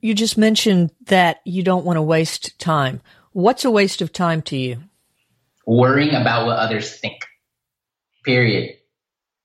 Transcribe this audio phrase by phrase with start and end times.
[0.00, 3.00] you just mentioned that you don't want to waste time.
[3.32, 4.82] What's a waste of time to you?
[5.66, 7.26] Worrying about what others think.
[8.24, 8.76] Period.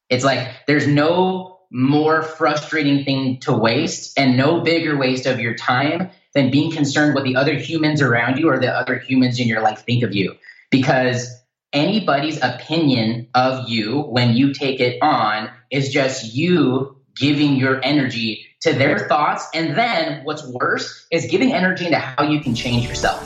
[0.10, 5.56] It's like there's no more frustrating thing to waste and no bigger waste of your
[5.56, 9.48] time than being concerned what the other humans around you or the other humans in
[9.48, 10.36] your life think of you.
[10.70, 11.30] Because
[11.72, 18.46] anybody's opinion of you when you take it on is just you giving your energy
[18.64, 19.46] to their thoughts.
[19.54, 23.22] And then what's worse is giving energy into how you can change yourself.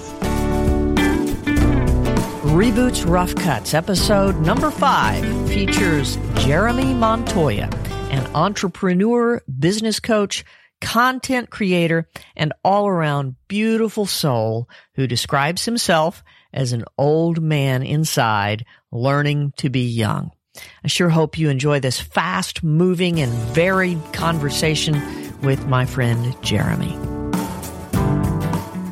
[2.44, 7.70] Reboots Rough Cuts, episode number five, features Jeremy Montoya,
[8.10, 10.44] an entrepreneur, business coach,
[10.82, 18.66] content creator, and all around beautiful soul who describes himself as an old man inside
[18.92, 20.32] learning to be young.
[20.84, 26.98] I sure hope you enjoy this fast moving and varied conversation with my friend Jeremy.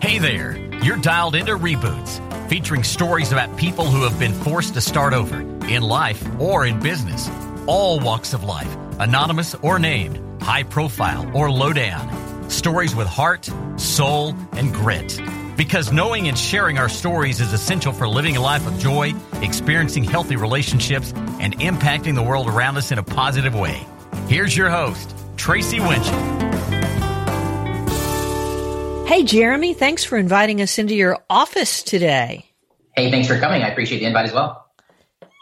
[0.02, 4.82] Hey there, you're dialed into Reboots, featuring stories about people who have been forced to
[4.82, 7.30] start over in life or in business,
[7.66, 12.50] all walks of life, anonymous or named, high profile or low down.
[12.50, 15.20] Stories with heart, soul, and grit.
[15.58, 20.04] Because knowing and sharing our stories is essential for living a life of joy, experiencing
[20.04, 23.88] healthy relationships, and impacting the world around us in a positive way.
[24.28, 25.16] Here's your host,
[25.46, 26.18] Tracy Winchell.
[29.06, 32.50] Hey, Jeremy, thanks for inviting us into your office today.
[32.96, 33.62] Hey, thanks for coming.
[33.62, 34.66] I appreciate the invite as well.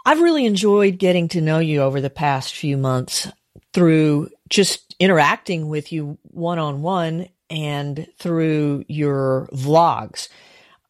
[0.06, 3.32] I've really enjoyed getting to know you over the past few months
[3.72, 10.28] through just interacting with you one on one and through your vlogs.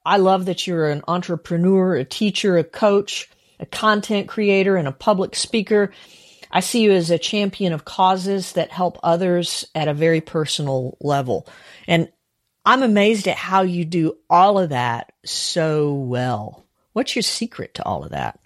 [0.04, 4.92] I love that you're an entrepreneur, a teacher, a coach, a content creator, and a
[4.92, 5.92] public speaker.
[6.54, 10.98] I see you as a champion of causes that help others at a very personal
[11.02, 11.48] level.
[11.88, 12.10] And
[12.64, 16.64] I'm amazed at how you do all of that so well.
[16.94, 18.40] What's your secret to all of that?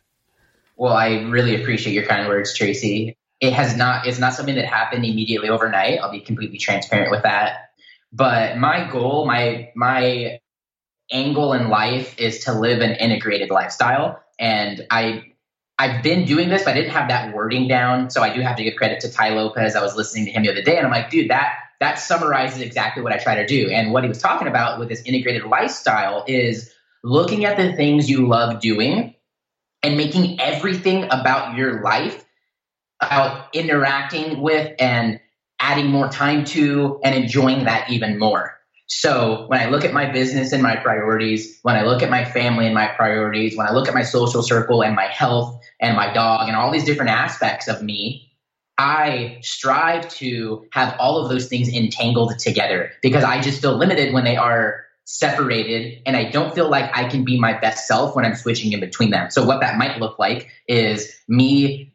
[0.78, 3.18] Well, I really appreciate your kind words, Tracy.
[3.42, 6.00] It has not, it's not something that happened immediately overnight.
[6.00, 7.72] I'll be completely transparent with that.
[8.14, 10.40] But my goal, my my
[11.12, 14.24] angle in life is to live an integrated lifestyle.
[14.40, 15.34] And I
[15.80, 18.10] I've been doing this, but I didn't have that wording down.
[18.10, 19.76] So I do have to give credit to Tai Lopez.
[19.76, 22.62] I was listening to him the other day and I'm like, dude, that that summarizes
[22.62, 23.70] exactly what I try to do.
[23.70, 26.74] And what he was talking about with this integrated lifestyle is
[27.04, 29.14] looking at the things you love doing
[29.84, 32.26] and making everything about your life
[33.00, 35.20] about interacting with and
[35.60, 38.58] adding more time to and enjoying that even more.
[38.88, 42.24] So when I look at my business and my priorities, when I look at my
[42.24, 45.96] family and my priorities, when I look at my social circle and my health and
[45.96, 48.32] my dog and all these different aspects of me,
[48.78, 54.14] I strive to have all of those things entangled together because I just feel limited
[54.14, 58.16] when they are separated and I don't feel like I can be my best self
[58.16, 59.32] when I'm switching in between them.
[59.32, 61.94] So what that might look like is me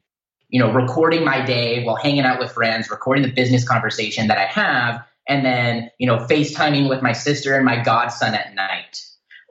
[0.53, 4.37] you know, recording my day while hanging out with friends, recording the business conversation that
[4.37, 9.03] I have, and then, you know, FaceTiming with my sister and my godson at night.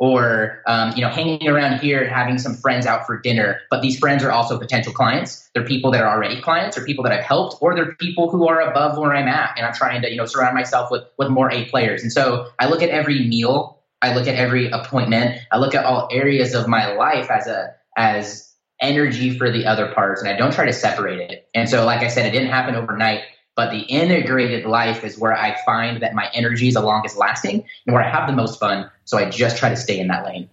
[0.03, 3.59] Or, um, you know, hanging around here and having some friends out for dinner.
[3.69, 5.47] But these friends are also potential clients.
[5.53, 8.47] They're people that are already clients or people that I've helped, or they're people who
[8.47, 9.53] are above where I'm at.
[9.55, 12.01] And I'm trying to, you know, surround myself with, with more A players.
[12.01, 15.85] And so I look at every meal, I look at every appointment, I look at
[15.85, 18.51] all areas of my life as a, as
[18.81, 21.47] energy for the other parts and I don't try to separate it.
[21.53, 23.21] And so, like I said, it didn't happen overnight,
[23.55, 27.65] but the integrated life is where I find that my energy is the longest lasting
[27.85, 28.89] and where I have the most fun.
[29.05, 30.49] So I just try to stay in that lane.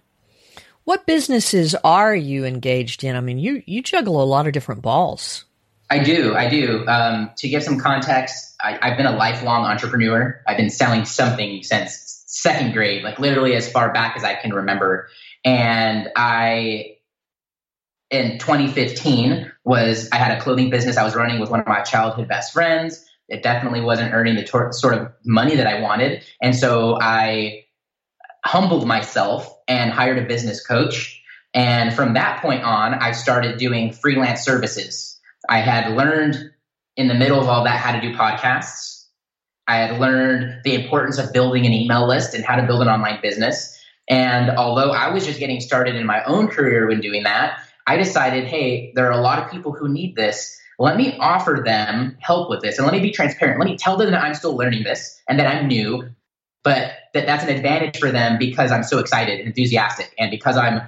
[0.83, 3.15] What businesses are you engaged in?
[3.15, 5.45] I mean, you, you juggle a lot of different balls.
[5.89, 6.35] I do.
[6.35, 6.85] I do.
[6.87, 10.41] Um, to give some context, I, I've been a lifelong entrepreneur.
[10.47, 14.53] I've been selling something since second grade, like literally as far back as I can
[14.53, 15.09] remember.
[15.43, 16.97] And I
[18.09, 21.81] in 2015 was I had a clothing business I was running with one of my
[21.81, 23.05] childhood best friends.
[23.27, 26.23] It definitely wasn't earning the tor- sort of money that I wanted.
[26.41, 27.65] And so I
[28.43, 31.21] humbled myself and hired a business coach.
[31.53, 35.19] And from that point on, I started doing freelance services.
[35.47, 36.51] I had learned
[36.95, 39.05] in the middle of all that how to do podcasts.
[39.67, 42.87] I had learned the importance of building an email list and how to build an
[42.87, 43.75] online business.
[44.09, 47.97] And although I was just getting started in my own career when doing that, I
[47.97, 50.55] decided, hey, there are a lot of people who need this.
[50.77, 53.59] Let me offer them help with this and let me be transparent.
[53.59, 56.07] Let me tell them that I'm still learning this and that I'm new,
[56.63, 60.55] but that that's an advantage for them because I'm so excited and enthusiastic and because
[60.55, 60.83] I'm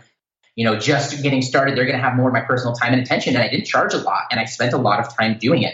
[0.56, 3.02] you know just getting started they're going to have more of my personal time and
[3.02, 5.64] attention and I didn't charge a lot and I spent a lot of time doing
[5.64, 5.74] it.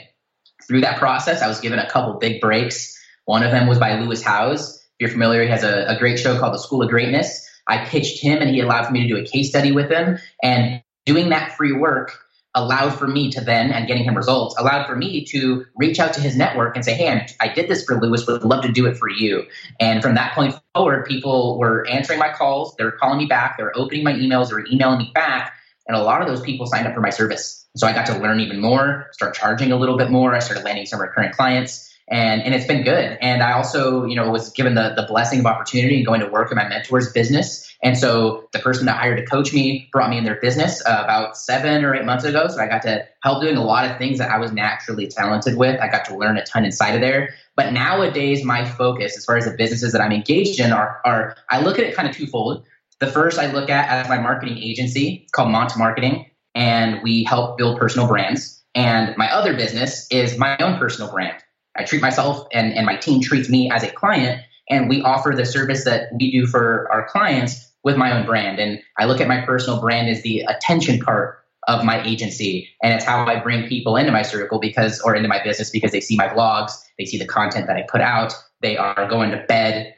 [0.66, 2.98] Through that process I was given a couple big breaks.
[3.26, 6.18] One of them was by Lewis Howes if you're familiar, he has a, a great
[6.18, 7.48] show called The School of Greatness.
[7.68, 10.18] I pitched him and he allowed for me to do a case study with him.
[10.42, 12.20] And doing that free work
[12.54, 16.12] allowed for me to then, and getting him results, allowed for me to reach out
[16.14, 18.88] to his network and say, hey, I did this for Lewis, would love to do
[18.88, 19.44] it for you.
[19.80, 23.58] And from that point forward, people were answering my calls, they were calling me back,
[23.58, 25.54] they were opening my emails, they were emailing me back.
[25.88, 27.66] And a lot of those people signed up for my service.
[27.76, 30.36] So I got to learn even more, start charging a little bit more.
[30.36, 33.18] I started landing some recurring clients and and it's been good.
[33.22, 36.28] And I also, you know, was given the the blessing of opportunity and going to
[36.28, 37.64] work in my mentor's business.
[37.84, 41.02] And so the person that hired to coach me brought me in their business uh,
[41.04, 42.48] about seven or eight months ago.
[42.48, 45.58] So I got to help doing a lot of things that I was naturally talented
[45.58, 45.80] with.
[45.80, 47.34] I got to learn a ton inside of there.
[47.56, 51.36] But nowadays, my focus, as far as the businesses that I'm engaged in, are are
[51.50, 52.66] I look at it kind of twofold.
[53.00, 56.26] The first I look at as my marketing agency called Mont Marketing,
[56.56, 58.64] and we help build personal brands.
[58.74, 61.36] And my other business is my own personal brand.
[61.78, 65.34] I treat myself and, and my team treats me as a client, and we offer
[65.36, 68.60] the service that we do for our clients with my own brand.
[68.60, 72.94] And I look at my personal brand as the attention part of my agency, and
[72.94, 76.02] it's how I bring people into my circle because, or into my business because they
[76.02, 79.44] see my vlogs, they see the content that I put out, they are going to
[79.48, 79.94] bed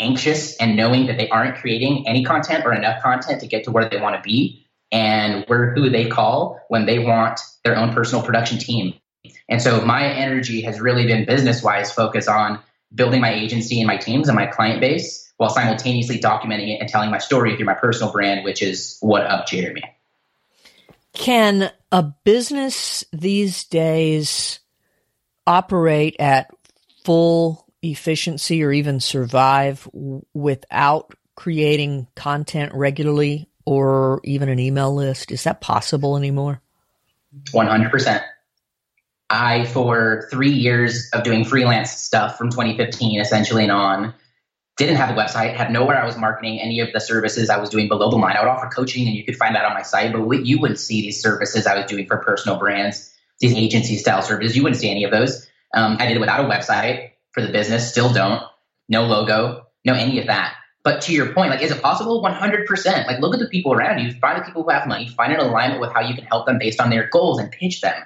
[0.00, 3.70] anxious and knowing that they aren't creating any content or enough content to get to
[3.70, 4.64] where they want to be.
[4.92, 8.94] And we're who they call when they want their own personal production team
[9.48, 12.60] and so my energy has really been business wise focused on
[12.94, 16.88] building my agency and my teams and my client base while simultaneously documenting it and
[16.88, 19.82] telling my story through my personal brand, which is what up Jeremy.
[21.12, 24.60] Can a business these days
[25.46, 26.50] operate at
[27.04, 29.88] full efficiency or even survive
[30.34, 35.30] without creating content regularly or even an email list?
[35.30, 36.60] Is that possible anymore?
[37.52, 38.22] 100%.
[39.30, 44.14] I, for three years of doing freelance stuff from 2015 essentially and on,
[44.78, 47.68] didn't have a website, had nowhere I was marketing any of the services I was
[47.68, 48.36] doing below the line.
[48.36, 50.78] I would offer coaching and you could find that on my site, but you wouldn't
[50.78, 54.56] see these services I was doing for personal brands, these agency style services.
[54.56, 55.46] You wouldn't see any of those.
[55.74, 58.42] Um, I did it without a website for the business, still don't.
[58.88, 60.54] No logo, no any of that.
[60.84, 62.22] But to your point, like, is it possible?
[62.22, 63.06] 100%.
[63.06, 64.12] Like, look at the people around you.
[64.20, 65.08] Find the people who have money.
[65.08, 67.82] Find an alignment with how you can help them based on their goals and pitch
[67.82, 68.00] them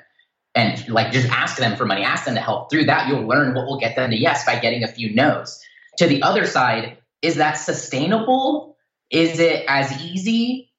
[0.55, 2.71] and like just ask them for money, ask them to help.
[2.71, 5.61] Through that, you'll learn what will get them to yes by getting a few no's.
[5.99, 8.77] To the other side, is that sustainable?
[9.11, 10.71] Is it as easy?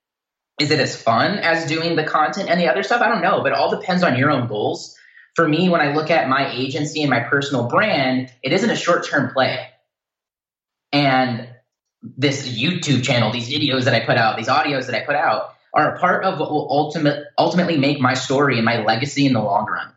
[0.60, 3.02] Is it as fun as doing the content and the other stuff?
[3.02, 4.96] I don't know, but it all depends on your own goals.
[5.36, 8.76] For me, when I look at my agency and my personal brand, it isn't a
[8.76, 9.68] short term play.
[10.92, 11.50] And
[12.04, 15.56] this YouTube channel, these videos that I put out, these audios that I put out,
[15.74, 19.34] are a part of what will ultimate, ultimately make my story and my legacy in
[19.34, 19.92] the long run.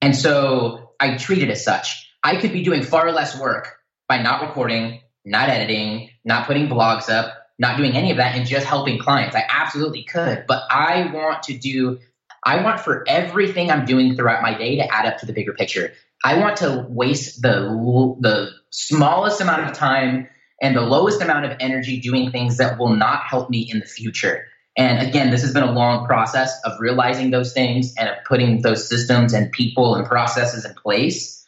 [0.00, 2.10] And so I treat it as such.
[2.22, 3.76] I could be doing far less work
[4.08, 8.46] by not recording, not editing, not putting blogs up, not doing any of that, and
[8.46, 9.36] just helping clients.
[9.36, 10.44] I absolutely could.
[10.46, 11.98] But I want to do,
[12.44, 15.52] I want for everything I'm doing throughout my day to add up to the bigger
[15.52, 15.92] picture.
[16.24, 20.28] I want to waste the, the smallest amount of time
[20.60, 23.86] and the lowest amount of energy doing things that will not help me in the
[23.86, 24.44] future.
[24.78, 28.62] And again, this has been a long process of realizing those things and of putting
[28.62, 31.44] those systems and people and processes in place.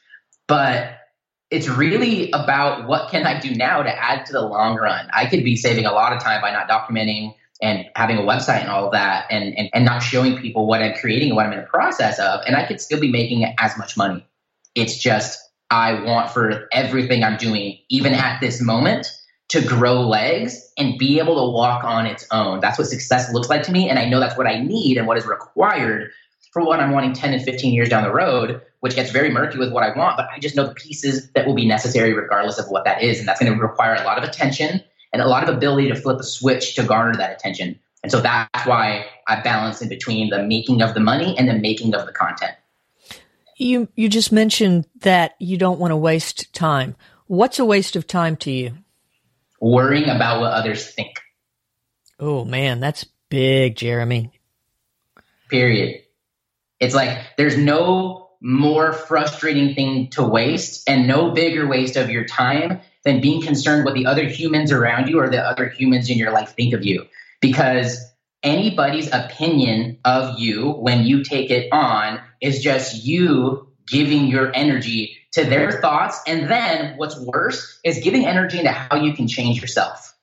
[0.48, 0.96] But
[1.48, 5.08] it's really about what can I do now to add to the long run.
[5.14, 8.62] I could be saving a lot of time by not documenting and having a website
[8.62, 11.46] and all of that and, and, and not showing people what I'm creating and what
[11.46, 12.40] I'm in the process of.
[12.46, 14.26] And I could still be making as much money.
[14.74, 15.38] It's just
[15.70, 19.06] I want for everything I'm doing, even at this moment,
[19.50, 22.60] to grow legs and be able to walk on its own.
[22.60, 23.88] That's what success looks like to me.
[23.88, 26.10] And I know that's what I need and what is required
[26.52, 29.58] for what I'm wanting 10 and 15 years down the road, which gets very murky
[29.58, 30.16] with what I want.
[30.16, 33.18] But I just know the pieces that will be necessary regardless of what that is.
[33.18, 35.96] And that's going to require a lot of attention and a lot of ability to
[35.96, 37.78] flip a switch to garner that attention.
[38.04, 41.54] And so that's why I balance in between the making of the money and the
[41.54, 42.52] making of the content.
[43.56, 46.96] You you just mentioned that you don't want to waste time.
[47.26, 48.74] What's a waste of time to you?
[49.60, 51.20] Worrying about what others think.
[52.18, 54.32] Oh man, that's big, Jeremy.
[55.48, 56.02] Period.
[56.78, 62.24] It's like there's no more frustrating thing to waste and no bigger waste of your
[62.24, 66.16] time than being concerned what the other humans around you or the other humans in
[66.16, 67.06] your life think of you.
[67.40, 68.02] Because
[68.42, 75.16] anybody's opinion of you when you take it on is just you giving your energy
[75.32, 76.20] to their thoughts.
[76.26, 80.14] And then what's worse is giving energy into how you can change yourself.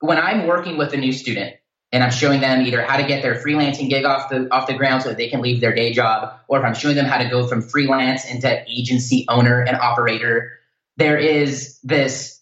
[0.00, 1.54] When I'm working with a new student
[1.92, 4.74] and I'm showing them either how to get their freelancing gig off the off the
[4.74, 7.18] ground so that they can leave their day job, or if I'm showing them how
[7.18, 10.52] to go from freelance into agency owner and operator,
[10.96, 12.40] there is this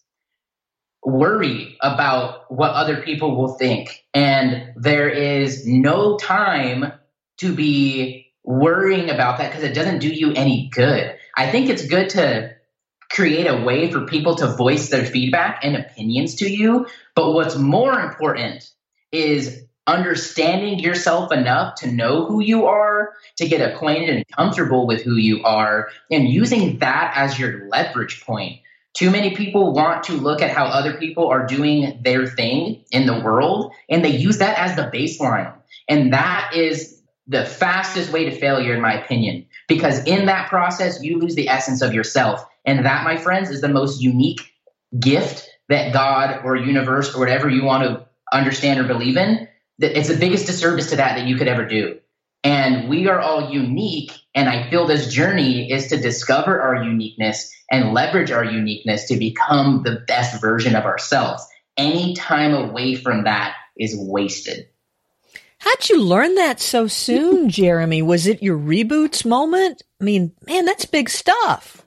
[1.05, 4.05] worry about what other people will think.
[4.15, 6.93] And there is no time
[7.39, 11.17] to be worrying about that because it doesn't do you any good.
[11.37, 12.55] I think it's good to
[13.11, 16.87] create a way for people to voice their feedback and opinions to you.
[17.15, 18.71] But what's more important
[19.13, 25.03] is understanding yourself enough to know who you are, to get acquainted and comfortable with
[25.03, 28.61] who you are, and using that as your leverage point.
[28.95, 33.07] Too many people want to look at how other people are doing their thing in
[33.07, 35.53] the world, and they use that as the baseline.
[35.89, 37.00] And that is
[37.31, 41.49] the fastest way to failure, in my opinion, because in that process, you lose the
[41.49, 42.45] essence of yourself.
[42.65, 44.41] And that, my friends, is the most unique
[44.99, 49.47] gift that God or universe or whatever you want to understand or believe in.
[49.79, 52.01] It's the biggest disservice to that that you could ever do.
[52.43, 54.13] And we are all unique.
[54.35, 59.17] And I feel this journey is to discover our uniqueness and leverage our uniqueness to
[59.17, 61.47] become the best version of ourselves.
[61.77, 64.69] Any time away from that is wasted.
[65.61, 68.03] How'd you learn that so soon, Jeremy?
[68.03, 69.83] Was it your reboots moment?
[70.01, 71.81] I mean, man, that's big stuff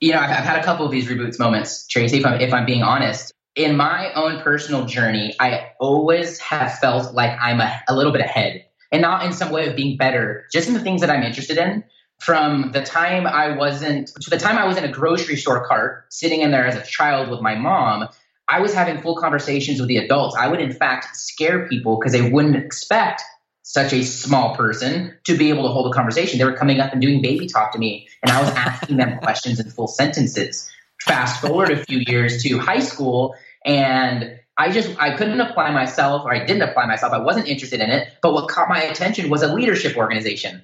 [0.00, 2.52] you know, I've, I've, had a couple of these reboots moments, Tracy, if I'm, if
[2.52, 3.32] I'm being honest.
[3.56, 8.20] In my own personal journey, I always have felt like I'm a, a little bit
[8.20, 11.22] ahead and not in some way of being better, just in the things that I'm
[11.22, 11.82] interested in.
[12.20, 16.06] From the time I wasn't, to the time I was in a grocery store cart,
[16.10, 18.08] sitting in there as a child with my mom,
[18.48, 20.34] I was having full conversations with the adults.
[20.34, 23.22] I would, in fact, scare people because they wouldn't expect
[23.62, 26.38] such a small person to be able to hold a conversation.
[26.38, 29.18] They were coming up and doing baby talk to me, and I was asking them
[29.22, 30.70] questions in full sentences.
[31.02, 33.34] Fast forward a few years to high school,
[33.66, 37.12] and I just I couldn't apply myself, or I didn't apply myself.
[37.12, 38.08] I wasn't interested in it.
[38.22, 40.62] But what caught my attention was a leadership organization,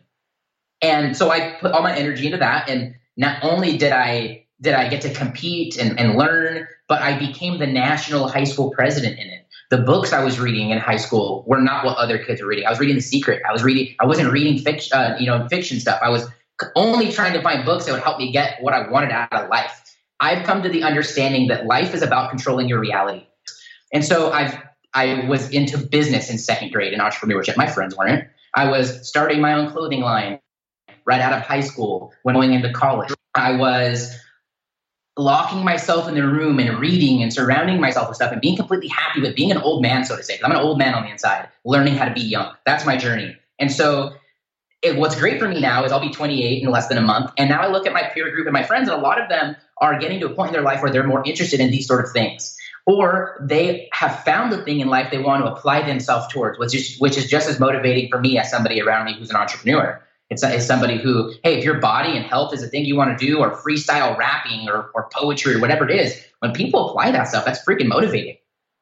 [0.80, 2.70] and so I put all my energy into that.
[2.70, 7.18] And not only did I did I get to compete and, and learn, but I
[7.18, 10.96] became the national high school president in it the books I was reading in high
[10.96, 12.66] school were not what other kids were reading.
[12.66, 13.42] I was reading The Secret.
[13.48, 13.94] I was reading.
[14.00, 16.00] I wasn't reading fiction, uh, you know, fiction stuff.
[16.02, 16.28] I was
[16.76, 19.48] only trying to find books that would help me get what I wanted out of
[19.50, 19.96] life.
[20.20, 23.26] I've come to the understanding that life is about controlling your reality,
[23.92, 24.56] and so I've
[24.94, 27.56] I was into business in second grade and entrepreneurship.
[27.56, 28.28] My friends weren't.
[28.54, 30.38] I was starting my own clothing line
[31.04, 33.12] right out of high school when going into college.
[33.34, 34.16] I was
[35.16, 38.88] locking myself in the room and reading and surrounding myself with stuff and being completely
[38.88, 40.38] happy with being an old man, so to say.
[40.42, 42.52] I'm an old man on the inside, learning how to be young.
[42.66, 43.36] That's my journey.
[43.58, 44.14] And so,
[44.82, 47.32] it, what's great for me now is I'll be 28 in less than a month.
[47.38, 49.30] And now I look at my peer group and my friends, and a lot of
[49.30, 51.86] them are getting to a point in their life where they're more interested in these
[51.86, 52.56] sort of things.
[52.86, 56.74] Or they have found the thing in life they want to apply themselves towards, which
[56.74, 60.02] is, which is just as motivating for me as somebody around me who's an entrepreneur.
[60.30, 63.18] It's, it's somebody who, hey, if your body and health is a thing you want
[63.18, 67.10] to do, or freestyle rapping, or, or poetry, or whatever it is, when people apply
[67.10, 68.36] that stuff, that's freaking motivating.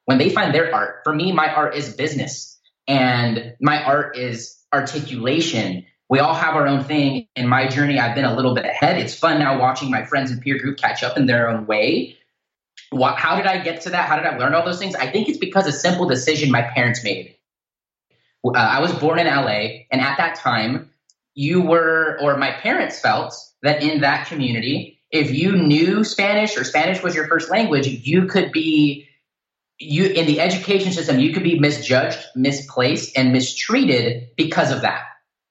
[0.04, 4.62] When they find their art, for me, my art is business, and my art is
[4.72, 5.84] articulation.
[6.08, 7.26] We all have our own thing.
[7.36, 8.98] In my journey, I've been a little bit ahead.
[8.98, 12.16] It's fun now watching my friends and peer group catch up in their own way.
[12.90, 14.08] What, how did I get to that?
[14.08, 14.94] How did I learn all those things?
[14.94, 17.34] I think it's because a simple decision my parents made.
[18.44, 20.90] Uh, I was born in LA, and at that time,
[21.34, 26.64] you were, or my parents felt that in that community, if you knew Spanish or
[26.64, 29.08] Spanish was your first language, you could be
[29.78, 35.02] you in the education system, you could be misjudged, misplaced, and mistreated because of that.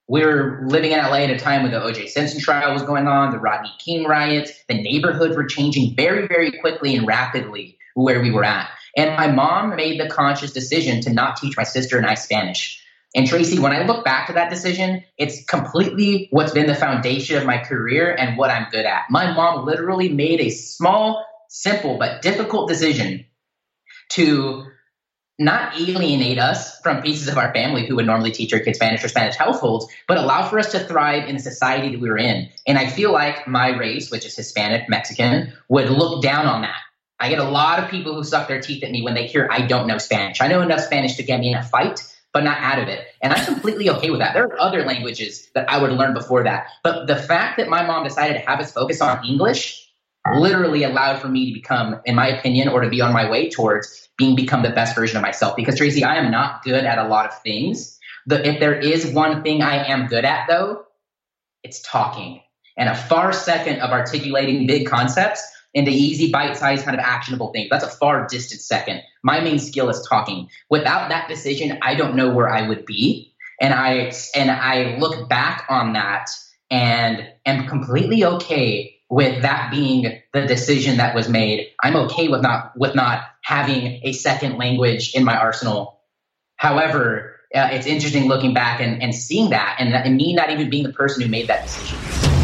[0.07, 3.07] We were living in LA at a time when the OJ Simpson trial was going
[3.07, 8.21] on, the Rodney King riots, the neighborhoods were changing very, very quickly and rapidly where
[8.21, 8.69] we were at.
[8.97, 12.80] And my mom made the conscious decision to not teach my sister and I Spanish.
[13.13, 17.37] And Tracy, when I look back to that decision, it's completely what's been the foundation
[17.37, 19.03] of my career and what I'm good at.
[19.09, 23.25] My mom literally made a small, simple, but difficult decision
[24.11, 24.65] to
[25.41, 29.03] not alienate us from pieces of our family who would normally teach our kids Spanish
[29.03, 32.17] or Spanish households, but allow for us to thrive in the society that we were
[32.17, 32.49] in.
[32.67, 36.79] And I feel like my race, which is Hispanic, Mexican, would look down on that.
[37.19, 39.47] I get a lot of people who suck their teeth at me when they hear
[39.51, 40.41] I don't know Spanish.
[40.41, 42.01] I know enough Spanish to get me in a fight,
[42.33, 43.07] but not out of it.
[43.21, 44.33] And I'm completely okay with that.
[44.33, 46.67] There are other languages that I would learn before that.
[46.83, 49.89] But the fact that my mom decided to have us focus on English
[50.35, 53.49] literally allowed for me to become, in my opinion, or to be on my way
[53.49, 55.55] towards being become the best version of myself.
[55.55, 57.99] Because Tracy, I am not good at a lot of things.
[58.27, 60.85] The, if there is one thing I am good at, though,
[61.63, 62.41] it's talking.
[62.77, 65.41] And a far second of articulating big concepts
[65.73, 67.69] into easy, bite-sized, kind of actionable things.
[67.69, 69.01] That's a far distant second.
[69.23, 70.49] My main skill is talking.
[70.69, 73.33] Without that decision, I don't know where I would be.
[73.59, 76.29] And I and I look back on that
[76.71, 81.67] and am completely okay with that being the decision that was made.
[81.83, 85.99] I'm okay with not with not having a second language in my arsenal.
[86.55, 90.69] However, uh, it's interesting looking back and, and seeing that and, and me not even
[90.69, 92.40] being the person who made that decision.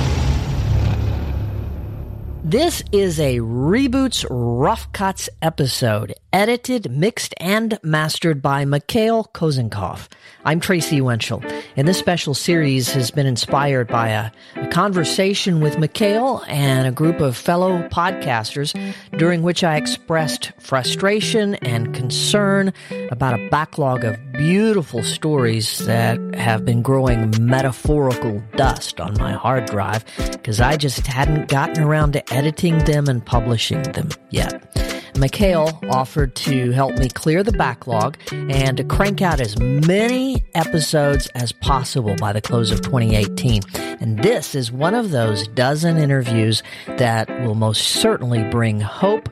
[2.49, 10.07] This is a Reboots Rough Cuts episode, edited, mixed, and mastered by Mikhail Kozenkov.
[10.45, 11.43] I'm Tracy Winchell,
[11.75, 16.91] and this special series has been inspired by a, a, conversation with Mikhail and a
[16.91, 18.73] group of fellow podcasters
[19.17, 22.73] during which I expressed frustration and concern
[23.11, 29.65] about a backlog of beautiful stories that have been growing metaphorical dust on my hard
[29.65, 34.96] drive because I just hadn't gotten around to editing them and publishing them yet.
[35.17, 41.27] Mikhail offered to help me clear the backlog and to crank out as many episodes
[41.35, 43.63] as possible by the close of 2018.
[43.99, 46.61] And this is one of those dozen interviews
[46.97, 49.29] that will most certainly bring hope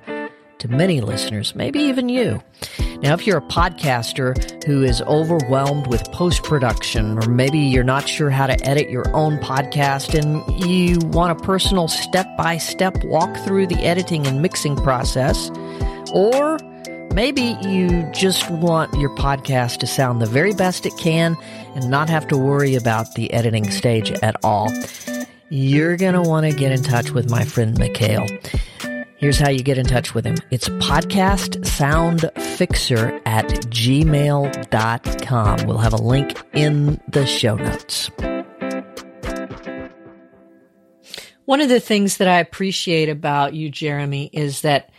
[0.60, 2.42] to many listeners, maybe even you.
[3.02, 8.08] Now, if you're a podcaster who is overwhelmed with post production, or maybe you're not
[8.08, 12.96] sure how to edit your own podcast and you want a personal step by step
[13.06, 15.52] walk through the editing and mixing process,
[16.14, 16.58] or
[17.14, 21.38] maybe you just want your podcast to sound the very best it can
[21.76, 24.72] and not have to worry about the editing stage at all,
[25.50, 28.26] you're going to want to get in touch with my friend Mikhail.
[29.18, 30.36] Here's how you get in touch with him.
[30.52, 35.68] It's podcast podcastsoundfixer at gmail.com.
[35.68, 38.12] We'll have a link in the show notes.
[41.46, 44.90] One of the things that I appreciate about you, Jeremy, is that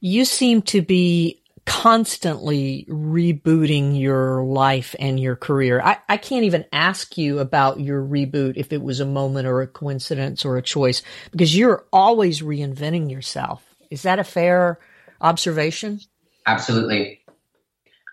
[0.00, 5.80] you seem to be constantly rebooting your life and your career.
[5.80, 9.62] I, I can't even ask you about your reboot if it was a moment or
[9.62, 13.62] a coincidence or a choice because you're always reinventing yourself.
[13.90, 14.78] Is that a fair
[15.20, 16.00] observation?
[16.46, 17.20] Absolutely.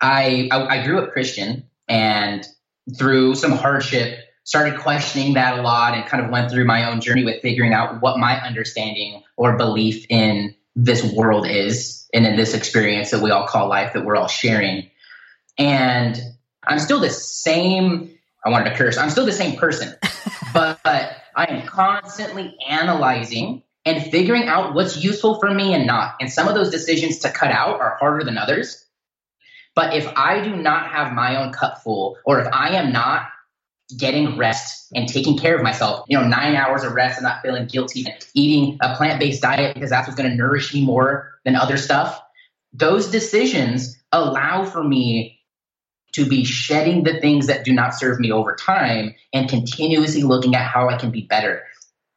[0.00, 2.46] I, I, I grew up Christian and
[2.96, 7.00] through some hardship started questioning that a lot and kind of went through my own
[7.00, 12.36] journey with figuring out what my understanding or belief in this world is and in
[12.36, 14.90] this experience that we all call life that we're all sharing.
[15.58, 16.20] And
[16.64, 19.94] I'm still the same, I wanted to curse, I'm still the same person,
[20.54, 26.14] but I am constantly analyzing and figuring out what's useful for me and not.
[26.20, 28.84] And some of those decisions to cut out are harder than others.
[29.74, 33.28] But if I do not have my own cup full, or if I am not
[33.92, 37.42] getting rest and taking care of myself, you know, nine hours of rest and not
[37.42, 41.32] feeling guilty, eating a plant based diet because that's what's going to nourish me more
[41.44, 42.20] than other stuff,
[42.72, 45.40] those decisions allow for me
[46.12, 50.54] to be shedding the things that do not serve me over time and continuously looking
[50.54, 51.62] at how I can be better.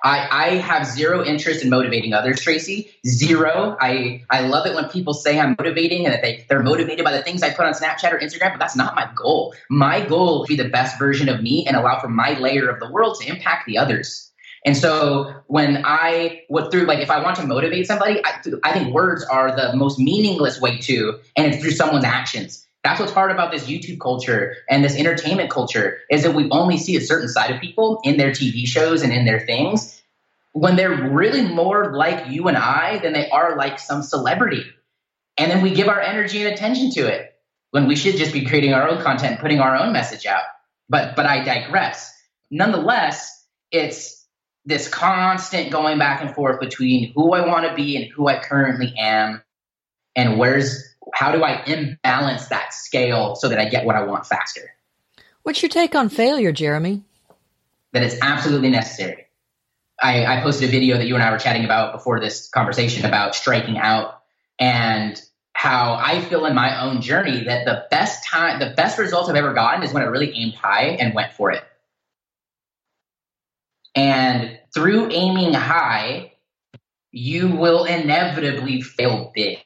[0.05, 2.91] I, I have zero interest in motivating others, Tracy.
[3.07, 3.75] Zero.
[3.81, 7.11] I, I love it when people say I'm motivating and that they, they're motivated by
[7.11, 9.55] the things I put on Snapchat or Instagram, but that's not my goal.
[9.71, 12.69] My goal is to be the best version of me and allow for my layer
[12.69, 14.31] of the world to impact the others.
[14.63, 18.73] And so when I went through, like, if I want to motivate somebody, I, I
[18.73, 22.64] think words are the most meaningless way to, and it's through someone's actions.
[22.85, 26.77] That's what's hard about this YouTube culture and this entertainment culture is that we only
[26.77, 30.03] see a certain side of people in their TV shows and in their things
[30.51, 34.63] when they're really more like you and I than they are like some celebrity.
[35.35, 37.35] And then we give our energy and attention to it
[37.71, 40.43] when we should just be creating our own content, putting our own message out.
[40.87, 42.13] But but I digress.
[42.51, 44.27] Nonetheless, it's
[44.63, 48.37] this constant going back and forth between who I want to be and who I
[48.37, 49.41] currently am
[50.15, 54.25] and where's how do I imbalance that scale so that I get what I want
[54.25, 54.75] faster?
[55.43, 57.03] What's your take on failure, Jeremy?
[57.93, 59.27] That it's absolutely necessary.
[60.01, 63.05] I, I posted a video that you and I were chatting about before this conversation
[63.05, 64.21] about striking out
[64.59, 65.21] and
[65.53, 69.35] how I feel in my own journey that the best time, the best results I've
[69.35, 71.63] ever gotten is when I really aimed high and went for it.
[73.95, 76.33] And through aiming high,
[77.11, 79.59] you will inevitably fail big.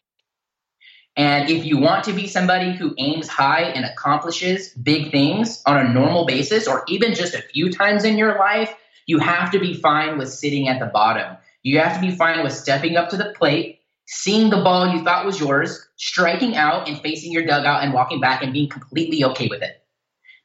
[1.20, 5.78] And if you want to be somebody who aims high and accomplishes big things on
[5.78, 8.74] a normal basis, or even just a few times in your life,
[9.06, 11.36] you have to be fine with sitting at the bottom.
[11.62, 15.04] You have to be fine with stepping up to the plate, seeing the ball you
[15.04, 19.22] thought was yours, striking out and facing your dugout and walking back and being completely
[19.26, 19.84] okay with it.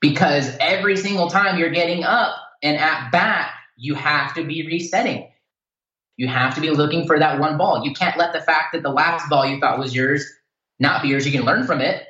[0.01, 2.35] Because every single time you're getting up
[2.65, 5.31] and at bat, you have to be resetting.
[6.17, 7.85] You have to be looking for that one ball.
[7.85, 10.29] You can't let the fact that the last ball you thought was yours
[10.79, 11.27] not yours.
[11.27, 12.05] You can learn from it,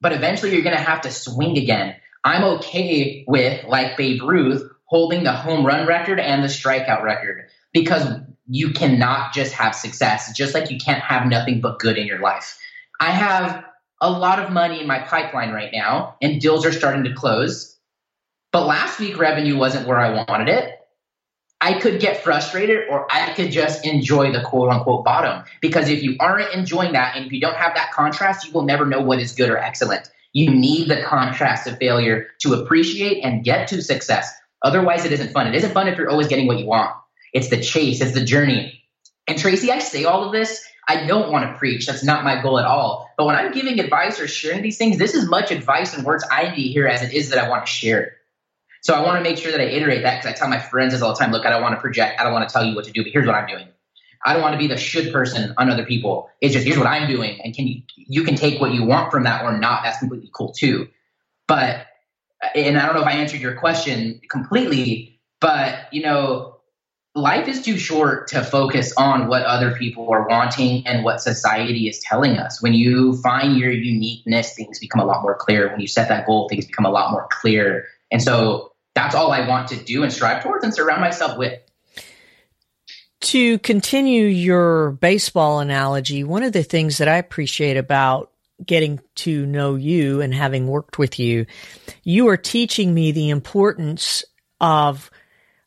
[0.00, 1.96] but eventually you're going to have to swing again.
[2.24, 7.48] I'm okay with, like Babe Ruth, holding the home run record and the strikeout record
[7.72, 8.06] because
[8.46, 12.20] you cannot just have success, just like you can't have nothing but good in your
[12.20, 12.58] life.
[13.00, 13.64] I have
[14.00, 17.78] a lot of money in my pipeline right now, and deals are starting to close.
[18.52, 20.78] But last week, revenue wasn't where I wanted it.
[21.64, 25.44] I could get frustrated or I could just enjoy the quote unquote bottom.
[25.62, 28.66] Because if you aren't enjoying that and if you don't have that contrast, you will
[28.66, 30.10] never know what is good or excellent.
[30.34, 34.30] You need the contrast of failure to appreciate and get to success.
[34.62, 35.46] Otherwise, it isn't fun.
[35.46, 36.94] It isn't fun if you're always getting what you want.
[37.32, 38.82] It's the chase, it's the journey.
[39.26, 40.62] And Tracy, I say all of this.
[40.86, 41.86] I don't want to preach.
[41.86, 43.10] That's not my goal at all.
[43.16, 46.26] But when I'm giving advice or sharing these things, this is much advice and words
[46.30, 48.13] I need hear as it is that I want to share.
[48.84, 50.92] So I want to make sure that I iterate that because I tell my friends
[50.92, 51.32] this all the time.
[51.32, 52.20] Look, I don't want to project.
[52.20, 53.66] I don't want to tell you what to do, but here's what I'm doing.
[54.26, 56.30] I don't want to be the should person on other people.
[56.40, 59.10] It's just here's what I'm doing, and can you you can take what you want
[59.10, 59.82] from that or not.
[59.84, 60.88] That's completely cool too.
[61.48, 61.86] But
[62.54, 66.56] and I don't know if I answered your question completely, but you know,
[67.14, 71.88] life is too short to focus on what other people are wanting and what society
[71.88, 72.60] is telling us.
[72.60, 75.70] When you find your uniqueness, things become a lot more clear.
[75.70, 77.86] When you set that goal, things become a lot more clear.
[78.10, 81.60] And so that's all I want to do and strive towards and surround myself with.
[83.20, 88.30] To continue your baseball analogy, one of the things that I appreciate about
[88.64, 91.46] getting to know you and having worked with you,
[92.02, 94.24] you are teaching me the importance
[94.60, 95.10] of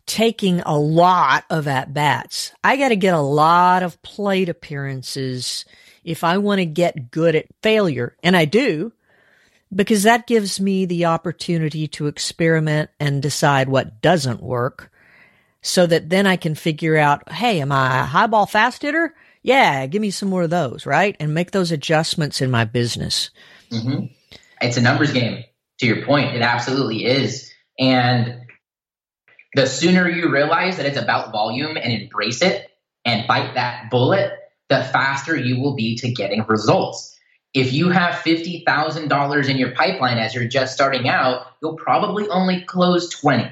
[0.06, 2.54] taking a lot of at bats.
[2.63, 5.66] I got to get a lot of plate appearances
[6.04, 8.16] if I want to get good at failure.
[8.24, 8.94] And I do
[9.74, 14.92] because that gives me the opportunity to experiment and decide what doesn't work
[15.62, 19.14] so that then I can figure out, hey, am I a high ball fast hitter?
[19.42, 21.16] Yeah, give me some more of those, right?
[21.20, 23.30] And make those adjustments in my business.
[23.72, 24.06] Mm-hmm.
[24.62, 25.44] It's a numbers game,
[25.80, 26.36] to your point.
[26.36, 27.52] It absolutely is.
[27.80, 28.42] And
[29.54, 32.70] the sooner you realize that it's about volume and embrace it
[33.06, 34.32] and bite that bullet,
[34.70, 37.17] the faster you will be to getting results.
[37.54, 42.62] If you have $50,000 in your pipeline as you're just starting out, you'll probably only
[42.62, 43.50] close 20.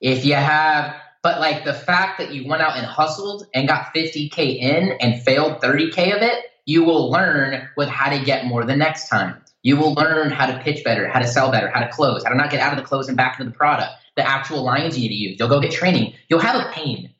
[0.00, 3.94] If you have, but like the fact that you went out and hustled and got
[3.94, 8.64] 50K in and failed 30K of it, you will learn with how to get more
[8.64, 9.42] the next time.
[9.62, 12.30] You will learn how to pitch better, how to sell better, how to close, how
[12.30, 14.96] to not get out of the close and back into the product, the actual lines
[14.96, 15.36] you need to use.
[15.38, 16.14] You'll go get training.
[16.28, 17.12] You'll have a pain.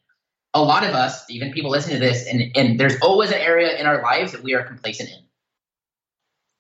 [0.55, 3.77] A lot of us, even people listening to this, and, and there's always an area
[3.77, 5.28] in our lives that we are complacent in.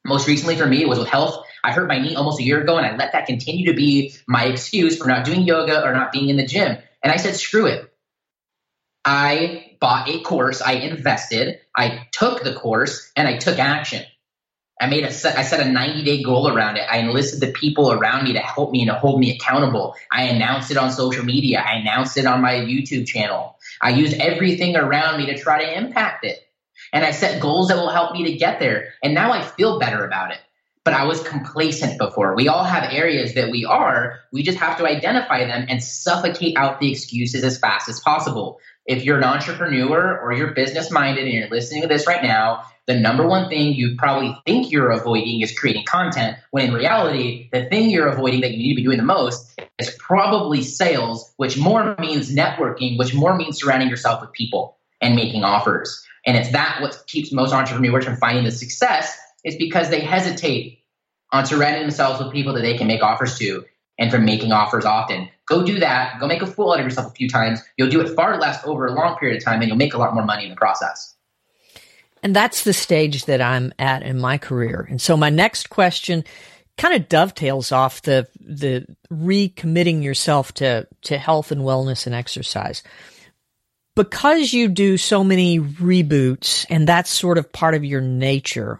[0.04, 1.44] Most recently for me, it was with health.
[1.64, 4.14] I hurt my knee almost a year ago, and I let that continue to be
[4.26, 6.78] my excuse for not doing yoga or not being in the gym.
[7.02, 7.92] And I said, screw it.
[9.04, 14.04] I bought a course, I invested, I took the course, and I took action.
[14.80, 16.84] I made a set, I set a 90 day goal around it.
[16.88, 19.96] I enlisted the people around me to help me and to hold me accountable.
[20.12, 21.61] I announced it on social media.
[21.61, 23.58] I announced it on my YouTube channel.
[23.80, 26.38] I used everything around me to try to impact it.
[26.92, 28.94] And I set goals that will help me to get there.
[29.03, 30.38] And now I feel better about it.
[30.85, 32.35] But I was complacent before.
[32.35, 34.20] We all have areas that we are.
[34.33, 38.59] We just have to identify them and suffocate out the excuses as fast as possible.
[38.87, 42.64] If you're an entrepreneur or you're business minded and you're listening to this right now,
[42.87, 47.51] the number one thing you probably think you're avoiding is creating content, when in reality,
[47.53, 51.31] the thing you're avoiding that you need to be doing the most is probably sales,
[51.37, 56.03] which more means networking, which more means surrounding yourself with people and making offers.
[56.28, 60.84] And it's that what keeps most entrepreneurs from finding the success is because they hesitate
[61.32, 63.64] on surrounding themselves with people that they can make offers to
[63.98, 65.30] and from making offers often.
[65.46, 66.20] Go do that.
[66.20, 67.60] Go make a fool out of yourself a few times.
[67.78, 69.98] You'll do it far less over a long period of time and you'll make a
[69.98, 71.14] lot more money in the process.
[72.22, 74.86] And that's the stage that I'm at in my career.
[74.90, 76.24] And so my next question
[76.76, 82.82] kind of dovetails off the the recommitting yourself to to health and wellness and exercise
[83.98, 88.78] because you do so many reboots and that's sort of part of your nature,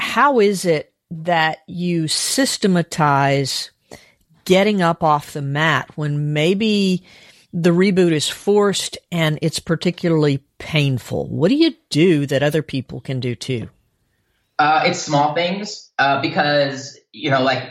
[0.00, 3.70] how is it that you systematize
[4.44, 7.04] getting up off the mat when maybe
[7.52, 11.28] the reboot is forced and it's particularly painful?
[11.28, 13.68] What do you do that other people can do too?
[14.58, 17.70] Uh, it's small things uh, because, you know, like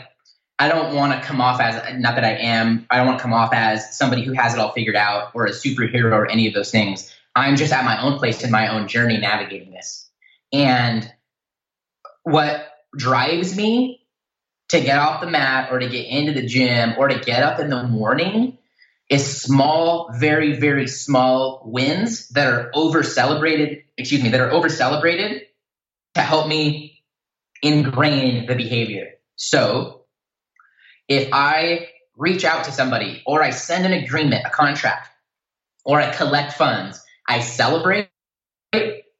[0.62, 2.86] I don't want to come off as not that I am.
[2.88, 5.46] I don't want to come off as somebody who has it all figured out or
[5.46, 7.12] a superhero or any of those things.
[7.34, 10.08] I'm just at my own place in my own journey navigating this.
[10.52, 11.12] And
[12.22, 12.64] what
[12.96, 14.06] drives me
[14.68, 17.58] to get off the mat or to get into the gym or to get up
[17.58, 18.56] in the morning
[19.10, 24.68] is small, very, very small wins that are over celebrated, excuse me, that are over
[24.68, 25.42] celebrated
[26.14, 27.02] to help me
[27.64, 29.14] ingrain the behavior.
[29.34, 30.01] So
[31.12, 35.08] if I reach out to somebody or I send an agreement, a contract,
[35.84, 37.02] or I collect funds.
[37.28, 38.08] I celebrate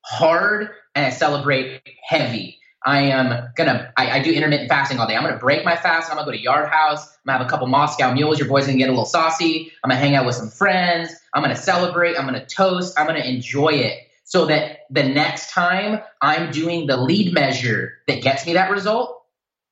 [0.05, 2.59] hard and I celebrate heavy.
[2.85, 5.15] I am gonna I, I, do intermittent fasting all day.
[5.15, 6.11] I'm gonna break my fast.
[6.11, 7.07] I'm gonna go to Yard House.
[7.07, 8.41] I'm gonna have a couple Moscow mules.
[8.41, 9.73] Your boy's gonna get a little saucy.
[9.85, 11.15] I'm gonna hang out with some friends.
[11.33, 12.19] I'm gonna celebrate.
[12.19, 12.99] I'm gonna toast.
[12.99, 18.21] I'm gonna enjoy it so that the next time I'm doing the lead measure that
[18.23, 19.23] gets me that result,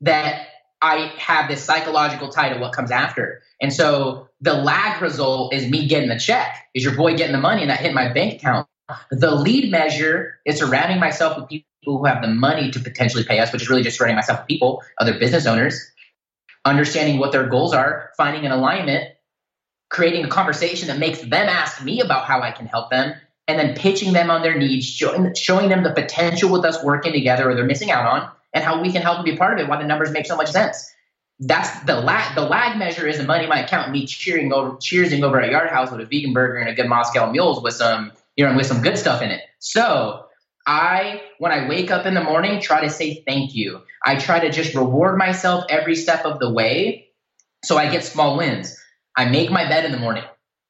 [0.03, 0.50] that
[0.83, 3.43] I have this psychological tie to what comes after.
[3.61, 7.41] And so the lag result is me getting the check, is your boy getting the
[7.41, 8.67] money and that hit my bank account.
[9.11, 13.39] The lead measure is surrounding myself with people who have the money to potentially pay
[13.39, 15.93] us, which is really just surrounding myself with people, other business owners,
[16.65, 19.05] understanding what their goals are, finding an alignment,
[19.91, 23.15] creating a conversation that makes them ask me about how I can help them,
[23.47, 27.13] and then pitching them on their needs, showing, showing them the potential with us working
[27.13, 29.65] together or they're missing out on, and how we can help them be part of
[29.65, 30.91] it, why the numbers make so much sense.
[31.39, 32.35] That's the lag.
[32.35, 33.93] The lag measure is the money in my account.
[33.93, 36.89] Me cheering over, cheersing over a Yard House with a vegan burger and a good
[36.89, 39.41] Moscow mules with some, you know, with some good stuff in it.
[39.59, 40.27] So
[40.67, 43.81] I, when I wake up in the morning, try to say thank you.
[44.05, 47.09] I try to just reward myself every step of the way,
[47.65, 48.77] so I get small wins.
[49.17, 50.25] I make my bed in the morning.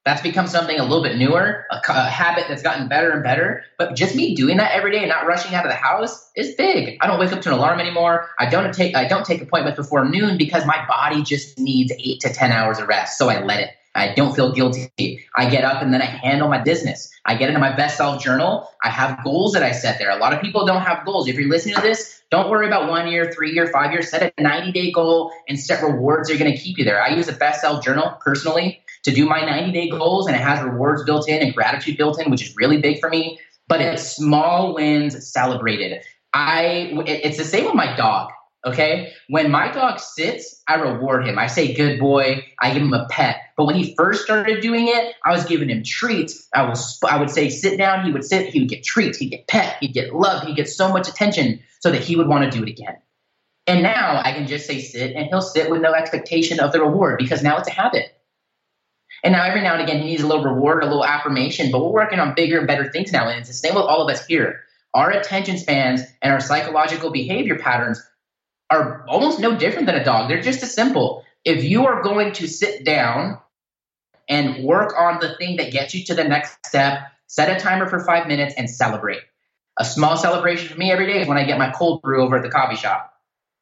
[0.05, 3.65] That's become something a little bit newer, a, a, habit that's gotten better and better.
[3.77, 6.55] But just me doing that every day and not rushing out of the house is
[6.55, 6.97] big.
[7.03, 8.31] I don't wake up to an alarm anymore.
[8.39, 12.21] I don't take I don't take appointments before noon because my body just needs eight
[12.21, 13.19] to ten hours of rest.
[13.19, 13.71] So I let it.
[13.95, 15.27] I don't feel guilty.
[15.37, 17.11] I get up and then I handle my business.
[17.27, 18.71] I get into my best self journal.
[18.83, 20.11] I have goals that I set there.
[20.11, 21.29] A lot of people don't have goals.
[21.29, 24.09] If you're listening to this, don't worry about one year, three year, five years.
[24.09, 27.03] Set a 90 day goal and set rewards are going to keep you there.
[27.03, 30.41] I use a best self journal personally to do my 90 day goals and it
[30.41, 33.39] has rewards built in and gratitude built in, which is really big for me.
[33.69, 36.03] But it's small wins celebrated.
[36.33, 38.31] I it's the same with my dog.
[38.67, 41.39] Okay, when my dog sits, I reward him.
[41.39, 43.37] I say, "Good boy." I give him a pet.
[43.57, 46.47] But when he first started doing it, I was giving him treats.
[46.55, 48.49] I was I would say, "Sit down." He would sit.
[48.49, 49.17] He would get treats.
[49.17, 49.77] He'd get pet.
[49.81, 50.47] He'd get love.
[50.47, 52.97] He'd get so much attention so that he would want to do it again.
[53.67, 56.81] And now I can just say, "Sit," and he'll sit with no expectation of the
[56.81, 58.20] reward because now it's a habit.
[59.23, 61.83] And now every now and again he needs a little reward, a little affirmation, but
[61.83, 63.29] we're working on bigger and better things now.
[63.29, 64.61] And it's the same with all of us here.
[64.95, 68.03] Our attention spans and our psychological behavior patterns
[68.71, 70.29] are almost no different than a dog.
[70.29, 71.25] They're just as simple.
[71.45, 73.39] If you are going to sit down
[74.29, 77.89] and work on the thing that gets you to the next step, set a timer
[77.89, 79.21] for five minutes and celebrate.
[79.79, 82.37] A small celebration for me every day is when I get my cold brew over
[82.37, 83.13] at the coffee shop.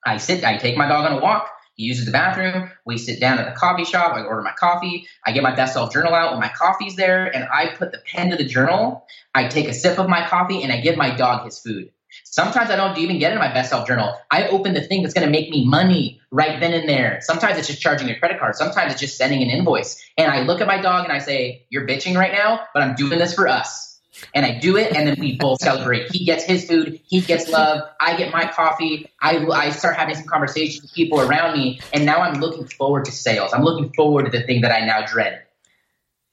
[0.04, 2.70] I sit, I take my dog on a walk, uses the bathroom.
[2.84, 4.12] We sit down at the coffee shop.
[4.14, 5.06] I order my coffee.
[5.24, 8.02] I get my best self journal out when my coffee's there, and I put the
[8.06, 9.06] pen to the journal.
[9.34, 11.90] I take a sip of my coffee, and I give my dog his food.
[12.24, 14.14] Sometimes I don't even get into my best self journal.
[14.30, 17.20] I open the thing that's going to make me money right then and there.
[17.22, 18.56] Sometimes it's just charging a credit card.
[18.56, 20.02] Sometimes it's just sending an invoice.
[20.16, 22.94] And I look at my dog and I say, You're bitching right now, but I'm
[22.94, 23.88] doing this for us
[24.34, 26.10] and I do it, and then we both celebrate.
[26.10, 29.10] He gets his food, he gets love, I get my coffee.
[29.20, 33.04] I, I start having some conversations with people around me, and now I'm looking forward
[33.06, 33.52] to sales.
[33.52, 35.42] I'm looking forward to the thing that I now dread.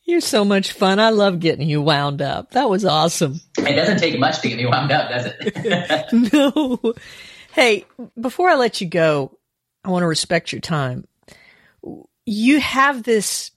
[0.03, 0.99] You're so much fun.
[0.99, 2.51] I love getting you wound up.
[2.51, 3.41] That was awesome.
[3.57, 6.13] It doesn't take much to get me wound up, does it?
[6.33, 6.93] no.
[7.53, 7.85] Hey,
[8.19, 9.37] before I let you go,
[9.83, 11.07] I want to respect your time.
[12.25, 13.51] You have this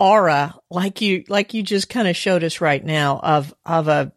[0.00, 4.12] aura like you like you just kind of showed us right now of of a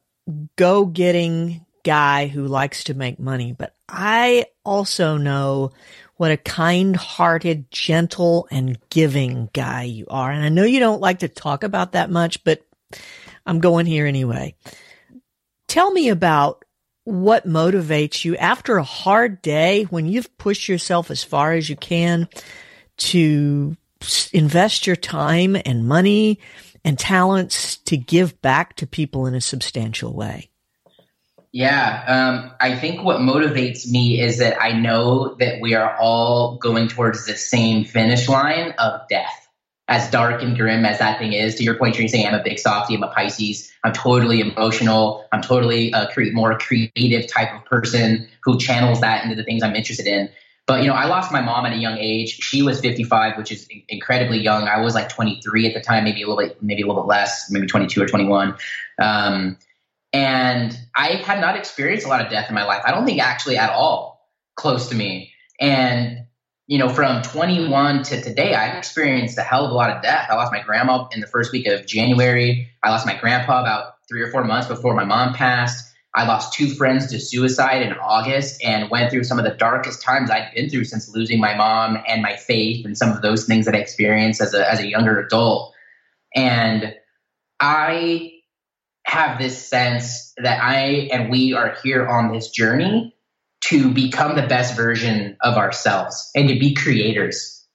[0.55, 3.51] go-getting guy who likes to make money.
[3.51, 5.73] But i also know
[6.15, 10.31] what a kind-hearted gentle and giving guy you are.
[10.31, 12.61] And i know you don't like to talk about that much but
[13.45, 14.55] i'm going here anyway.
[15.67, 16.63] Tell me about
[17.03, 21.75] what motivates you after a hard day when you've pushed yourself as far as you
[21.75, 22.29] can
[22.95, 23.75] to
[24.33, 26.39] invest your time and money
[26.85, 30.49] and talents to give back to people in a substantial way?
[31.51, 36.57] Yeah, um, I think what motivates me is that I know that we are all
[36.57, 39.39] going towards the same finish line of death.
[39.87, 42.41] As dark and grim as that thing is, to your point, you're saying I'm a
[42.41, 47.53] big softy, I'm a Pisces, I'm totally emotional, I'm totally a cre- more creative type
[47.53, 50.29] of person who channels that into the things I'm interested in.
[50.65, 52.29] But you know, I lost my mom at a young age.
[52.29, 54.63] She was 55, which is incredibly young.
[54.67, 57.07] I was like 23 at the time, maybe a little bit, maybe a little bit
[57.07, 58.55] less, maybe 22 or 21.
[59.01, 59.57] Um,
[60.13, 62.81] and I had not experienced a lot of death in my life.
[62.85, 65.31] I don't think actually at all close to me.
[65.59, 66.25] And
[66.67, 70.27] you know, from 21 to today, I've experienced a hell of a lot of death.
[70.29, 72.69] I lost my grandma in the first week of January.
[72.81, 75.92] I lost my grandpa about three or four months before my mom passed.
[76.15, 80.01] I lost two friends to suicide in August and went through some of the darkest
[80.01, 83.45] times I'd been through since losing my mom and my faith and some of those
[83.45, 85.73] things that I experienced as a, as a younger adult.
[86.35, 86.93] And
[87.59, 88.31] I
[89.05, 93.15] have this sense that I and we are here on this journey
[93.65, 97.65] to become the best version of ourselves and to be creators.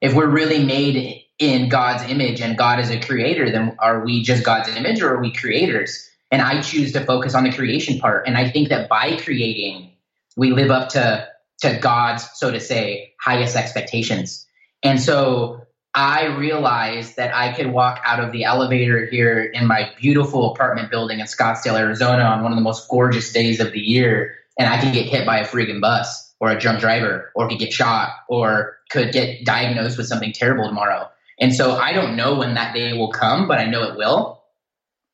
[0.00, 4.22] If we're really made in God's image and God is a creator, then are we
[4.22, 6.08] just God's image or are we creators?
[6.32, 8.26] And I choose to focus on the creation part.
[8.26, 9.92] And I think that by creating,
[10.36, 11.28] we live up to,
[11.60, 14.46] to God's, so to say, highest expectations.
[14.82, 19.90] And so I realized that I could walk out of the elevator here in my
[20.00, 23.80] beautiful apartment building in Scottsdale, Arizona on one of the most gorgeous days of the
[23.80, 27.48] year, and I could get hit by a freaking bus or a drunk driver or
[27.48, 31.10] could get shot or could get diagnosed with something terrible tomorrow.
[31.38, 34.41] And so I don't know when that day will come, but I know it will.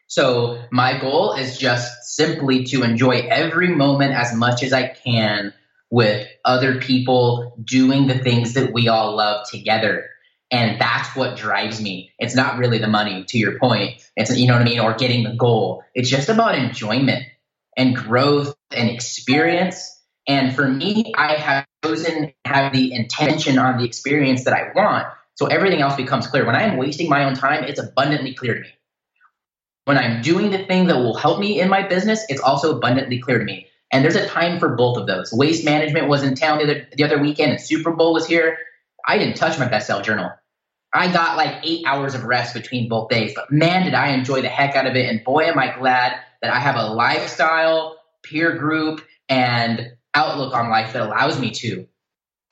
[0.08, 5.52] So my goal is just simply to enjoy every moment as much as I can
[5.90, 10.08] with other people doing the things that we all love together.
[10.50, 12.10] And that's what drives me.
[12.18, 14.02] It's not really the money, to your point.
[14.16, 14.80] It's, you know what I mean?
[14.80, 15.84] Or getting the goal.
[15.94, 17.24] It's just about enjoyment
[17.76, 19.94] and growth and experience.
[20.26, 25.06] And for me, I have chosen have the intention on the experience that I want.
[25.34, 26.46] So everything else becomes clear.
[26.46, 28.68] When I am wasting my own time, it's abundantly clear to me.
[29.88, 33.18] When I'm doing the thing that will help me in my business, it's also abundantly
[33.18, 33.68] clear to me.
[33.90, 35.32] And there's a time for both of those.
[35.32, 38.58] Waste management was in town the other, the other weekend, and Super Bowl was here.
[39.06, 40.30] I didn't touch my BestSelf Journal.
[40.92, 44.42] I got like eight hours of rest between both days, but man, did I enjoy
[44.42, 45.08] the heck out of it.
[45.08, 50.68] And boy, am I glad that I have a lifestyle, peer group, and outlook on
[50.68, 51.86] life that allows me to.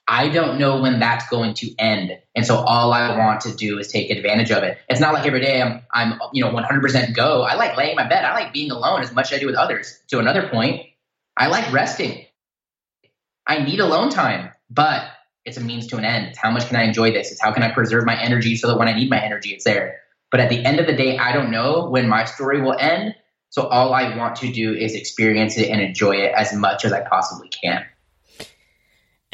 [0.09, 2.12] I don't know when that's going to end.
[2.37, 4.79] And so all I want to do is take advantage of it.
[4.88, 7.42] It's not like every day I'm, I'm, you know, 100% go.
[7.42, 8.25] I like laying in my bed.
[8.25, 9.99] I like being alone as much as I do with others.
[10.09, 10.87] To another point,
[11.37, 12.25] I like resting.
[13.49, 15.03] I need alone time, but
[15.45, 16.29] it's a means to an end.
[16.29, 17.33] It's how much can I enjoy this?
[17.33, 19.64] It's how can I preserve my energy so that when I need my energy, it's
[19.64, 20.01] there.
[20.31, 23.14] But at the end of the day, I don't know when my story will end.
[23.51, 26.92] So all I want to do is experience it and enjoy it as much as
[26.92, 27.87] I possibly can.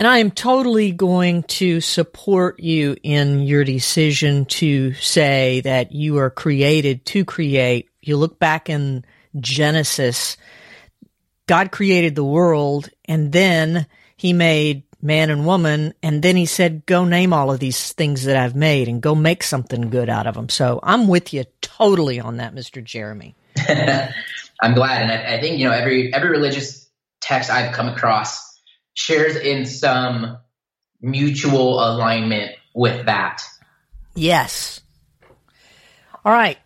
[0.03, 6.19] And I am totally going to support you in your decision to say that you
[6.19, 7.89] are created to create.
[8.01, 9.05] You look back in
[9.39, 10.37] Genesis,
[11.47, 13.87] God created the world and then
[14.17, 15.95] he made man and woman.
[16.03, 19.15] And then he said, go name all of these things that I've made and go
[19.15, 20.49] make something good out of them.
[20.49, 22.83] So I'm with you totally on that, Mr.
[22.83, 23.37] Jeremy.
[23.69, 25.03] I'm glad.
[25.03, 28.52] And I, I think, you know, every, every religious text I've come across
[28.95, 30.39] shares in some
[31.01, 33.43] mutual alignment with that.
[34.15, 34.81] Yes.
[36.25, 36.59] All right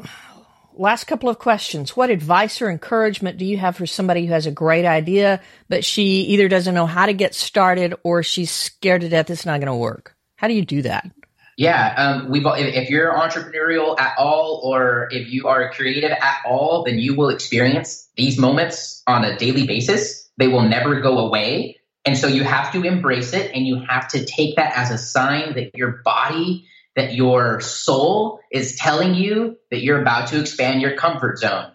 [0.77, 1.97] last couple of questions.
[1.97, 5.85] What advice or encouragement do you have for somebody who has a great idea, but
[5.85, 9.61] she either doesn't know how to get started or she's scared to death it's not
[9.61, 10.15] going to work?
[10.37, 11.11] How do you do that?
[11.57, 16.85] Yeah, um, we've if you're entrepreneurial at all, or if you are creative at all,
[16.85, 20.29] then you will experience these moments on a daily basis.
[20.37, 24.09] They will never go away, and so you have to embrace it, and you have
[24.09, 26.67] to take that as a sign that your body
[26.97, 31.71] that your soul is telling you that you're about to expand your comfort zone.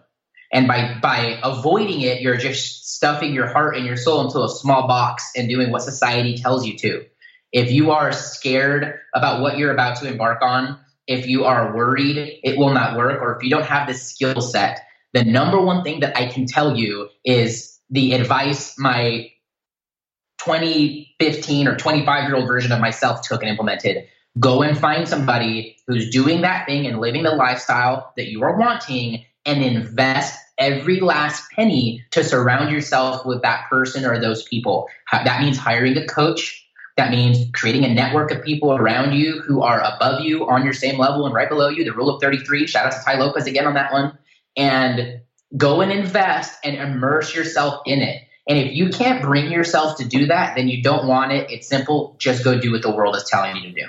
[0.52, 4.48] And by, by avoiding it, you're just stuffing your heart and your soul into a
[4.48, 7.06] small box and doing what society tells you to.
[7.52, 12.40] If you are scared about what you're about to embark on, if you are worried
[12.42, 14.80] it will not work, or if you don't have the skill set,
[15.12, 19.31] the number one thing that I can tell you is the advice my
[20.44, 24.06] 2015 or 25 year old version of myself took and implemented
[24.38, 28.56] Go and find somebody who's doing that thing and living the lifestyle that you are
[28.56, 34.88] wanting and invest every last penny to surround yourself with that person or those people.
[35.12, 36.66] That means hiring a coach.
[36.96, 40.74] That means creating a network of people around you who are above you, on your
[40.74, 41.84] same level, and right below you.
[41.84, 42.66] The rule of 33.
[42.66, 44.16] Shout out to Tai Lopez again on that one.
[44.56, 45.20] And
[45.56, 48.22] go and invest and immerse yourself in it.
[48.48, 51.50] And if you can't bring yourself to do that, then you don't want it.
[51.50, 52.16] It's simple.
[52.18, 53.88] Just go do what the world is telling you to do.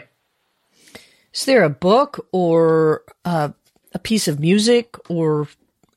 [1.34, 3.50] Is there a book or uh,
[3.94, 5.48] a piece of music or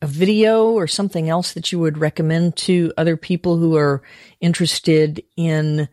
[0.01, 4.03] a video or something else that you would recommend to other people who are
[4.41, 5.89] interested in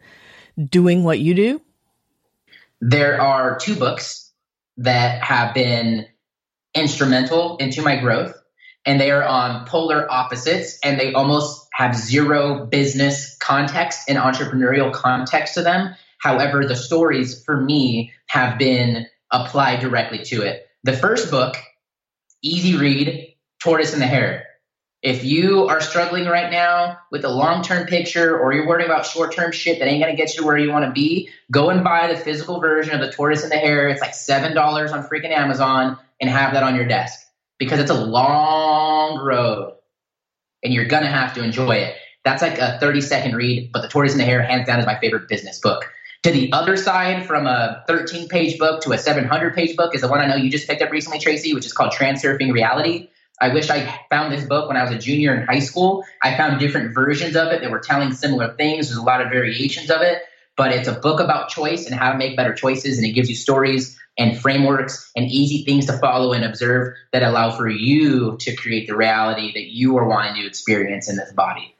[0.69, 1.61] doing what you do?
[2.79, 4.31] There are two books
[4.77, 6.07] that have been
[6.73, 8.33] instrumental into my growth,
[8.85, 14.93] and they are on polar opposites, and they almost have zero business context and entrepreneurial
[14.93, 15.95] context to them.
[16.19, 20.67] However, the stories for me have been applied directly to it.
[20.83, 21.55] The first book,
[22.41, 24.45] easy read, Tortoise and the Hare.
[25.01, 29.05] If you are struggling right now with a long term picture or you're worrying about
[29.05, 31.83] short term shit that ain't to get you where you want to be, go and
[31.83, 33.89] buy the physical version of The Tortoise and the Hare.
[33.89, 37.19] It's like $7 on freaking Amazon and have that on your desk.
[37.59, 39.73] because it's a long road
[40.63, 41.95] and you're to have to enjoy it.
[42.23, 44.85] That's like a 30 second read, but The Tortoise and the Hare, hands down, is
[44.85, 45.91] my favorite business book.
[46.23, 50.01] To the other side, from a 13 page book to a 700 page book, is
[50.01, 53.09] the one I know you just picked up recently, Tracy, which is called Transurfing Reality.
[53.41, 56.05] I wish I found this book when I was a junior in high school.
[56.21, 58.87] I found different versions of it that were telling similar things.
[58.87, 60.21] There's a lot of variations of it,
[60.55, 62.97] but it's a book about choice and how to make better choices.
[62.97, 67.23] And it gives you stories and frameworks and easy things to follow and observe that
[67.23, 71.31] allow for you to create the reality that you are wanting to experience in this
[71.33, 71.75] body.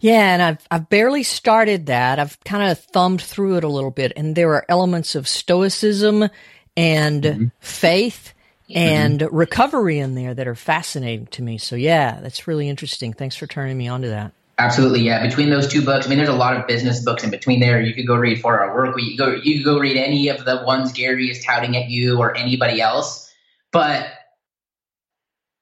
[0.00, 2.20] Yeah, and I've I've barely started that.
[2.20, 6.28] I've kind of thumbed through it a little bit, and there are elements of stoicism
[6.76, 7.46] and mm-hmm.
[7.58, 8.32] faith
[8.72, 9.34] and mm-hmm.
[9.34, 11.58] recovery in there that are fascinating to me.
[11.58, 13.12] So yeah, that's really interesting.
[13.12, 14.32] Thanks for turning me on to that.
[14.60, 15.24] Absolutely, yeah.
[15.24, 17.80] Between those two books, I mean, there's a lot of business books in between there.
[17.80, 18.96] You could go read Four Hour Work.
[18.98, 22.18] You go, you could go read any of the ones Gary is touting at you
[22.18, 23.32] or anybody else,
[23.70, 24.08] but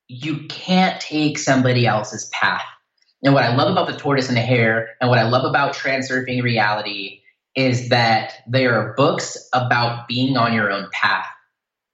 [0.09, 2.64] you can't take somebody else's path.
[3.22, 5.74] And what I love about the tortoise and the hare, and what I love about
[5.74, 7.20] transurfing reality,
[7.55, 11.26] is that they are books about being on your own path.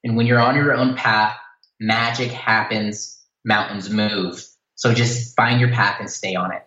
[0.05, 1.36] And when you're on your own path,
[1.80, 4.44] magic happens, mountains move.
[4.76, 6.62] So just find your path and stay on it.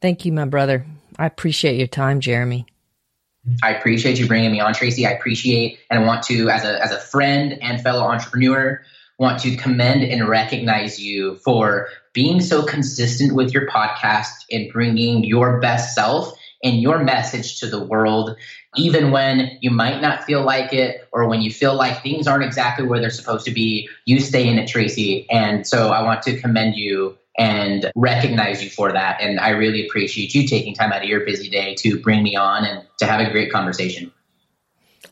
[0.00, 0.86] Thank you, my brother.
[1.18, 2.66] I appreciate your time, Jeremy.
[3.62, 5.06] I appreciate you bringing me on, Tracy.
[5.06, 8.82] I appreciate and want to, as a, as a friend and fellow entrepreneur,
[9.18, 15.24] want to commend and recognize you for being so consistent with your podcast and bringing
[15.24, 16.32] your best self
[16.62, 18.36] and your message to the world,
[18.76, 22.44] even when you might not feel like it or when you feel like things aren't
[22.44, 23.88] exactly where they're supposed to be.
[24.04, 25.26] You stay in it, Tracy.
[25.30, 29.20] And so I want to commend you and recognize you for that.
[29.20, 32.36] And I really appreciate you taking time out of your busy day to bring me
[32.36, 34.12] on and to have a great conversation.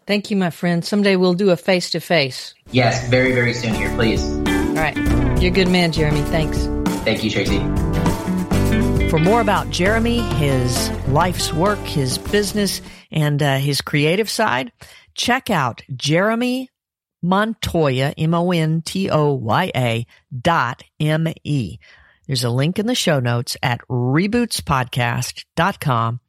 [0.07, 0.85] Thank you, my friend.
[0.85, 2.55] Someday we'll do a face to face.
[2.71, 4.23] Yes, very, very soon here, please.
[4.25, 4.97] All right.
[5.41, 6.23] You're a good man, Jeremy.
[6.23, 6.67] Thanks.
[7.05, 7.59] Thank you, Tracy.
[9.09, 14.73] For more about Jeremy, his life's work, his business, and uh, his creative side,
[15.15, 16.69] check out Jeremy
[17.23, 20.07] Montoya, M-O-N-T-O-Y-A
[20.41, 21.79] dot M-E.
[22.29, 26.21] There's a link in the show notes at rebootspodcast.com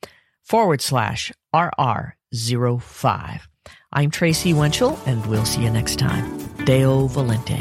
[0.44, 3.42] forward slash RR05.
[3.92, 6.38] I'm Tracy Winchell, and we'll see you next time.
[6.64, 7.60] Deo volente.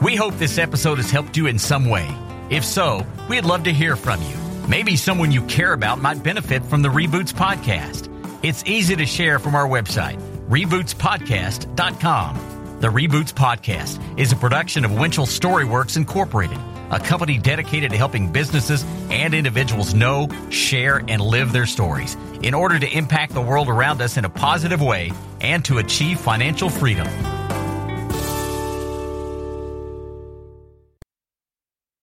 [0.00, 2.08] We hope this episode has helped you in some way.
[2.48, 4.36] If so, we'd love to hear from you.
[4.68, 8.08] Maybe someone you care about might benefit from the Reboots podcast.
[8.44, 12.53] It's easy to share from our website, rebootspodcast.com.
[12.84, 16.58] The Reboots Podcast is a production of Winchell Storyworks Incorporated,
[16.90, 22.52] a company dedicated to helping businesses and individuals know, share, and live their stories in
[22.52, 26.68] order to impact the world around us in a positive way and to achieve financial
[26.68, 27.06] freedom.